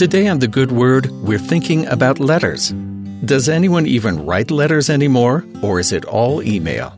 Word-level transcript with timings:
Today 0.00 0.28
on 0.28 0.38
The 0.38 0.48
Good 0.48 0.72
Word, 0.72 1.10
we're 1.10 1.38
thinking 1.38 1.86
about 1.86 2.20
letters. 2.20 2.72
Does 3.26 3.50
anyone 3.50 3.86
even 3.86 4.24
write 4.24 4.50
letters 4.50 4.88
anymore, 4.88 5.44
or 5.60 5.78
is 5.78 5.92
it 5.92 6.06
all 6.06 6.42
email? 6.42 6.94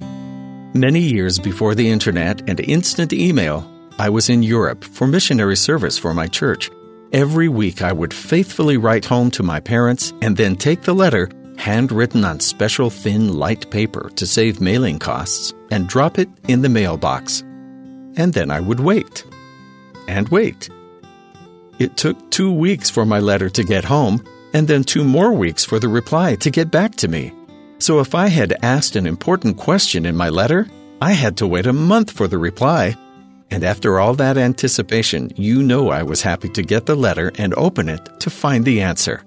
Many 0.72 1.01
years 1.01 1.41
before 1.41 1.75
the 1.75 1.91
internet 1.91 2.49
and 2.49 2.61
instant 2.61 3.12
email, 3.12 3.69
I 3.99 4.08
was 4.08 4.30
in 4.30 4.44
Europe 4.44 4.85
for 4.85 5.08
missionary 5.08 5.57
service 5.57 5.99
for 5.99 6.15
my 6.15 6.29
church. 6.29 6.71
Every 7.12 7.49
week, 7.49 7.83
I 7.83 7.90
would 7.90 8.15
faithfully 8.15 8.76
write 8.76 9.04
home 9.04 9.33
to 9.33 9.43
my 9.43 9.58
parents 9.58 10.12
and 10.22 10.37
then 10.37 10.54
take 10.54 10.83
the 10.83 10.94
letter, 10.94 11.29
handwritten 11.58 12.25
on 12.25 12.39
special 12.39 12.89
thin, 12.89 13.33
light 13.33 13.69
paper 13.69 14.11
to 14.15 14.29
save 14.29 14.61
mailing 14.61 15.01
costs, 15.01 15.53
and 15.72 15.89
drop 15.89 16.21
it 16.21 16.29
in 16.47 16.62
the 16.62 16.69
mailbox. 16.69 17.41
And 18.15 18.33
then 18.33 18.53
I 18.53 18.61
would 18.61 18.79
wait. 18.79 19.25
And 20.07 20.29
wait. 20.29 20.71
It 21.79 21.97
took 21.97 22.31
two 22.31 22.53
weeks 22.53 22.91
for 22.91 23.05
my 23.05 23.19
letter 23.19 23.49
to 23.51 23.65
get 23.65 23.85
home, 23.85 24.25
and 24.55 24.69
then 24.69 24.85
two 24.85 25.05
more 25.05 25.33
weeks 25.33 25.65
for 25.65 25.79
the 25.79 25.89
reply 25.89 26.37
to 26.37 26.51
get 26.51 26.71
back 26.71 26.95
to 26.97 27.09
me. 27.09 27.33
So 27.79 28.01
if 28.01 28.15
I 28.15 28.29
had 28.29 28.57
asked 28.63 28.95
an 28.97 29.07
important 29.07 29.57
question 29.57 30.07
in 30.07 30.16
my 30.16 30.29
letter, 30.29 30.69
I 31.01 31.13
had 31.13 31.37
to 31.39 31.47
wait 31.47 31.66
a 31.66 31.73
month 31.73 32.11
for 32.11 32.29
the 32.29 32.39
reply. 32.39 32.95
And 33.51 33.65
after 33.65 33.99
all 33.99 34.15
that 34.15 34.39
anticipation, 34.39 35.33
you 35.37 35.63
know 35.63 35.91
I 35.91 36.03
was 36.03 36.23
happy 36.23 36.49
to 36.51 36.63
get 36.63 36.87
the 36.87 36.95
letter 36.95 37.33
and 37.39 37.53
open 37.55 37.89
it 37.89 38.09
to 38.21 38.30
find 38.30 38.65
the 38.65 38.80
answer. 38.80 39.25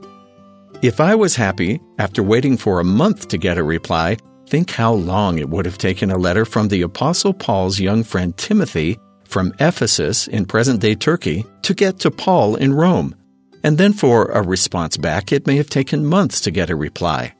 If 0.81 0.99
I 0.99 1.15
was 1.15 1.35
happy 1.35 1.81
after 1.99 2.23
waiting 2.23 2.57
for 2.57 2.79
a 2.79 2.85
month 2.85 3.27
to 3.29 3.37
get 3.37 3.57
a 3.57 3.63
reply, 3.63 4.17
think 4.47 4.71
how 4.71 4.93
long 4.93 5.39
it 5.39 5.49
would 5.49 5.65
have 5.65 5.77
taken 5.77 6.11
a 6.11 6.17
letter 6.17 6.45
from 6.45 6.67
the 6.67 6.81
Apostle 6.83 7.33
Paul's 7.33 7.79
young 7.79 8.03
friend 8.03 8.35
Timothy 8.37 8.97
from 9.27 9.53
Ephesus 9.59 10.27
in 10.27 10.45
present 10.45 10.79
day 10.81 10.95
Turkey 10.95 11.45
to 11.63 11.73
get 11.73 11.99
to 11.99 12.11
Paul 12.11 12.55
in 12.55 12.73
Rome. 12.73 13.15
And 13.63 13.77
then 13.77 13.93
for 13.93 14.25
a 14.25 14.41
response 14.41 14.97
back, 14.97 15.31
it 15.31 15.47
may 15.47 15.57
have 15.57 15.69
taken 15.69 16.05
months 16.05 16.41
to 16.41 16.51
get 16.51 16.69
a 16.69 16.75
reply. 16.75 17.33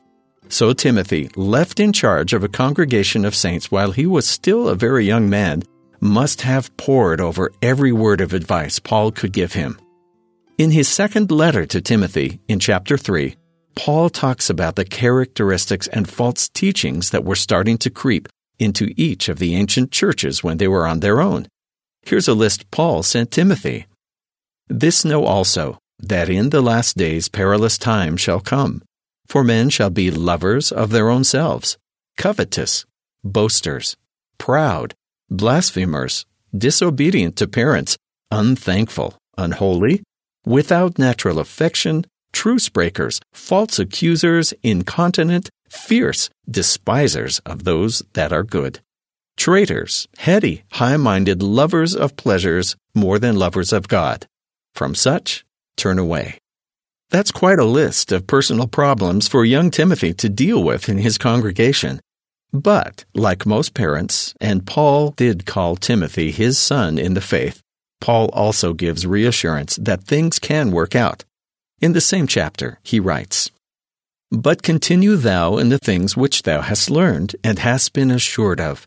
So 0.48 0.72
Timothy, 0.72 1.30
left 1.36 1.80
in 1.80 1.92
charge 1.92 2.32
of 2.32 2.44
a 2.44 2.48
congregation 2.48 3.24
of 3.24 3.34
saints 3.34 3.70
while 3.70 3.92
he 3.92 4.06
was 4.06 4.26
still 4.26 4.68
a 4.68 4.74
very 4.74 5.04
young 5.04 5.28
man, 5.28 5.62
must 6.00 6.42
have 6.42 6.76
pored 6.76 7.20
over 7.20 7.52
every 7.62 7.92
word 7.92 8.20
of 8.20 8.32
advice 8.32 8.78
Paul 8.78 9.12
could 9.12 9.32
give 9.32 9.54
him. 9.54 9.78
In 10.58 10.70
his 10.70 10.88
second 10.88 11.30
letter 11.30 11.66
to 11.66 11.80
Timothy, 11.80 12.40
in 12.48 12.58
chapter 12.58 12.96
3, 12.96 13.36
Paul 13.74 14.08
talks 14.08 14.48
about 14.48 14.76
the 14.76 14.84
characteristics 14.84 15.86
and 15.88 16.08
false 16.08 16.48
teachings 16.48 17.10
that 17.10 17.24
were 17.24 17.36
starting 17.36 17.76
to 17.78 17.90
creep 17.90 18.28
into 18.58 18.92
each 18.96 19.28
of 19.28 19.38
the 19.38 19.54
ancient 19.54 19.90
churches 19.92 20.42
when 20.42 20.56
they 20.56 20.66
were 20.66 20.86
on 20.86 21.00
their 21.00 21.20
own. 21.20 21.46
Here's 22.06 22.28
a 22.28 22.34
list 22.34 22.70
Paul 22.70 23.02
sent 23.02 23.32
Timothy. 23.32 23.86
This 24.68 25.04
know 25.04 25.24
also, 25.24 25.78
that 25.98 26.28
in 26.28 26.50
the 26.50 26.60
last 26.60 26.96
days 26.96 27.28
perilous 27.28 27.78
times 27.78 28.20
shall 28.20 28.38
come. 28.38 28.82
For 29.26 29.42
men 29.42 29.70
shall 29.70 29.90
be 29.90 30.12
lovers 30.12 30.70
of 30.70 30.90
their 30.90 31.08
own 31.08 31.24
selves, 31.24 31.76
covetous, 32.16 32.84
boasters, 33.24 33.96
proud, 34.38 34.94
blasphemers, 35.28 36.24
disobedient 36.56 37.34
to 37.38 37.48
parents, 37.48 37.98
unthankful, 38.30 39.18
unholy, 39.36 40.04
without 40.44 41.00
natural 41.00 41.40
affection, 41.40 42.04
truce 42.32 42.68
breakers, 42.68 43.20
false 43.32 43.80
accusers, 43.80 44.54
incontinent, 44.62 45.50
fierce, 45.68 46.30
despisers 46.48 47.40
of 47.40 47.64
those 47.64 48.04
that 48.12 48.32
are 48.32 48.44
good 48.44 48.78
traitors, 49.36 50.08
heady, 50.18 50.64
high 50.72 50.96
minded, 50.96 51.42
lovers 51.42 51.94
of 51.94 52.16
pleasures 52.16 52.76
more 52.94 53.18
than 53.18 53.36
lovers 53.36 53.72
of 53.72 53.88
God. 53.88 54.26
From 54.74 54.94
such, 54.94 55.44
turn 55.76 55.98
away. 55.98 56.38
That's 57.10 57.30
quite 57.30 57.58
a 57.58 57.64
list 57.64 58.10
of 58.10 58.26
personal 58.26 58.66
problems 58.66 59.28
for 59.28 59.44
young 59.44 59.70
Timothy 59.70 60.12
to 60.14 60.28
deal 60.28 60.62
with 60.62 60.88
in 60.88 60.98
his 60.98 61.18
congregation. 61.18 62.00
But, 62.52 63.04
like 63.14 63.46
most 63.46 63.74
parents, 63.74 64.34
and 64.40 64.66
Paul 64.66 65.10
did 65.10 65.46
call 65.46 65.76
Timothy 65.76 66.30
his 66.30 66.58
son 66.58 66.98
in 66.98 67.14
the 67.14 67.20
faith, 67.20 67.62
Paul 68.00 68.28
also 68.32 68.72
gives 68.72 69.06
reassurance 69.06 69.76
that 69.76 70.04
things 70.04 70.38
can 70.38 70.70
work 70.70 70.94
out. 70.94 71.24
In 71.80 71.92
the 71.92 72.00
same 72.00 72.26
chapter, 72.26 72.78
he 72.82 72.98
writes, 73.00 73.50
But 74.30 74.62
continue 74.62 75.16
thou 75.16 75.58
in 75.58 75.68
the 75.68 75.78
things 75.78 76.16
which 76.16 76.42
thou 76.42 76.60
hast 76.60 76.90
learned 76.90 77.36
and 77.44 77.58
hast 77.58 77.92
been 77.92 78.10
assured 78.10 78.60
of, 78.60 78.86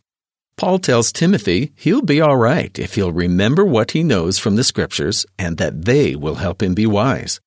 Paul 0.61 0.77
tells 0.77 1.11
Timothy 1.11 1.71
he'll 1.75 2.03
be 2.03 2.21
all 2.21 2.37
right 2.37 2.77
if 2.77 2.93
he'll 2.93 3.11
remember 3.11 3.65
what 3.65 3.93
he 3.93 4.03
knows 4.03 4.37
from 4.37 4.57
the 4.57 4.63
Scriptures 4.63 5.25
and 5.39 5.57
that 5.57 5.85
they 5.85 6.15
will 6.15 6.35
help 6.35 6.61
him 6.61 6.75
be 6.75 6.85
wise. 6.85 7.39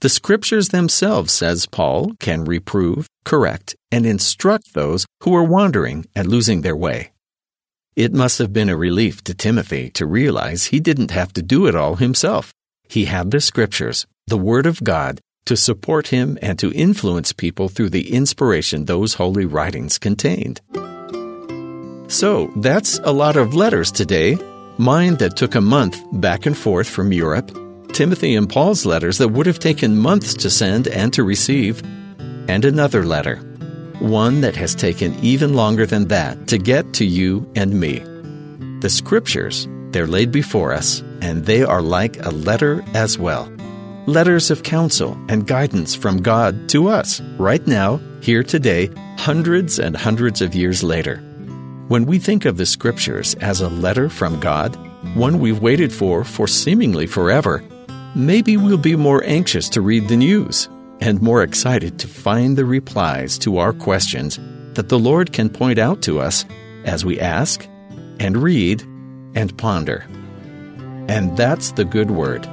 The 0.00 0.08
Scriptures 0.08 0.70
themselves, 0.70 1.34
says 1.34 1.66
Paul, 1.66 2.12
can 2.18 2.46
reprove, 2.46 3.06
correct, 3.26 3.76
and 3.90 4.06
instruct 4.06 4.72
those 4.72 5.04
who 5.22 5.34
are 5.34 5.44
wandering 5.44 6.06
and 6.16 6.28
losing 6.28 6.62
their 6.62 6.74
way. 6.74 7.10
It 7.94 8.14
must 8.14 8.38
have 8.38 8.54
been 8.54 8.70
a 8.70 8.76
relief 8.88 9.22
to 9.24 9.34
Timothy 9.34 9.90
to 9.90 10.06
realize 10.06 10.64
he 10.64 10.80
didn't 10.80 11.10
have 11.10 11.34
to 11.34 11.42
do 11.42 11.66
it 11.66 11.74
all 11.74 11.96
himself. 11.96 12.54
He 12.88 13.04
had 13.04 13.32
the 13.32 13.42
Scriptures, 13.42 14.06
the 14.28 14.38
Word 14.38 14.64
of 14.64 14.82
God, 14.82 15.20
to 15.44 15.58
support 15.58 16.08
him 16.08 16.38
and 16.40 16.58
to 16.60 16.72
influence 16.72 17.34
people 17.34 17.68
through 17.68 17.90
the 17.90 18.14
inspiration 18.14 18.86
those 18.86 19.12
holy 19.20 19.44
writings 19.44 19.98
contained. 19.98 20.62
So 22.12 22.52
that's 22.56 22.98
a 23.04 23.10
lot 23.10 23.38
of 23.38 23.54
letters 23.54 23.90
today. 23.90 24.36
Mine 24.76 25.16
that 25.16 25.34
took 25.34 25.54
a 25.54 25.62
month 25.62 25.98
back 26.12 26.44
and 26.44 26.56
forth 26.56 26.86
from 26.86 27.10
Europe, 27.10 27.50
Timothy 27.94 28.34
and 28.36 28.46
Paul's 28.46 28.84
letters 28.84 29.16
that 29.16 29.28
would 29.28 29.46
have 29.46 29.58
taken 29.58 29.96
months 29.96 30.34
to 30.34 30.50
send 30.50 30.88
and 30.88 31.10
to 31.14 31.24
receive, 31.24 31.82
and 32.48 32.66
another 32.66 33.02
letter, 33.02 33.36
one 33.98 34.42
that 34.42 34.56
has 34.56 34.74
taken 34.74 35.14
even 35.24 35.54
longer 35.54 35.86
than 35.86 36.08
that 36.08 36.48
to 36.48 36.58
get 36.58 36.92
to 36.94 37.06
you 37.06 37.50
and 37.56 37.80
me. 37.80 38.00
The 38.80 38.90
scriptures, 38.90 39.66
they're 39.92 40.06
laid 40.06 40.32
before 40.32 40.74
us, 40.74 41.00
and 41.22 41.46
they 41.46 41.62
are 41.62 41.80
like 41.80 42.22
a 42.26 42.30
letter 42.30 42.84
as 42.92 43.18
well. 43.18 43.50
Letters 44.06 44.50
of 44.50 44.64
counsel 44.64 45.16
and 45.30 45.46
guidance 45.46 45.94
from 45.94 46.20
God 46.20 46.68
to 46.70 46.88
us, 46.88 47.22
right 47.38 47.66
now, 47.66 48.00
here 48.20 48.42
today, 48.42 48.90
hundreds 49.16 49.78
and 49.78 49.96
hundreds 49.96 50.42
of 50.42 50.54
years 50.54 50.82
later. 50.82 51.22
When 51.88 52.06
we 52.06 52.18
think 52.18 52.44
of 52.44 52.56
the 52.56 52.64
Scriptures 52.64 53.34
as 53.34 53.60
a 53.60 53.68
letter 53.68 54.08
from 54.08 54.38
God, 54.40 54.76
one 55.16 55.40
we've 55.40 55.60
waited 55.60 55.92
for 55.92 56.24
for 56.24 56.46
seemingly 56.46 57.06
forever, 57.06 57.62
maybe 58.14 58.56
we'll 58.56 58.78
be 58.78 58.96
more 58.96 59.22
anxious 59.24 59.68
to 59.70 59.80
read 59.80 60.08
the 60.08 60.16
news 60.16 60.68
and 61.00 61.20
more 61.20 61.42
excited 61.42 61.98
to 61.98 62.06
find 62.06 62.56
the 62.56 62.64
replies 62.64 63.36
to 63.38 63.58
our 63.58 63.72
questions 63.72 64.38
that 64.74 64.88
the 64.88 64.98
Lord 64.98 65.32
can 65.32 65.50
point 65.50 65.78
out 65.78 66.02
to 66.02 66.20
us 66.20 66.44
as 66.84 67.04
we 67.04 67.18
ask 67.18 67.66
and 68.20 68.40
read 68.40 68.82
and 69.34 69.56
ponder. 69.58 70.06
And 71.08 71.36
that's 71.36 71.72
the 71.72 71.84
good 71.84 72.12
word. 72.12 72.46